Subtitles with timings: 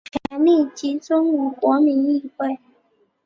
[0.31, 2.57] 权力集中于国民议会。